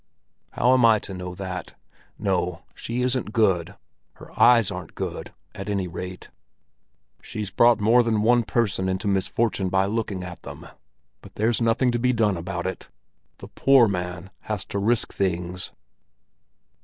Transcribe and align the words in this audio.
"How 0.53 0.73
am 0.73 0.83
I 0.83 0.97
to 0.97 1.13
know 1.13 1.35
that? 1.35 1.75
No, 2.17 2.63
she 2.73 3.03
isn't 3.03 3.31
good—her 3.33 4.31
eyes 4.41 4.71
aren't 4.71 4.95
good, 4.95 5.31
at 5.53 5.69
any 5.69 5.87
rate. 5.87 6.29
She's 7.21 7.51
brought 7.51 7.79
more 7.79 8.01
than 8.01 8.23
one 8.23 8.41
person 8.41 8.89
into 8.89 9.07
misfortune 9.07 9.69
by 9.69 9.85
looking 9.85 10.23
at 10.23 10.41
them. 10.41 10.67
But 11.21 11.35
there's 11.35 11.61
nothing 11.61 11.91
to 11.91 11.99
be 11.99 12.13
done 12.13 12.35
about 12.35 12.65
it; 12.65 12.89
the 13.37 13.47
poor 13.49 13.87
man 13.87 14.31
has 14.39 14.65
to 14.73 14.79
risk 14.79 15.13
things." 15.13 15.71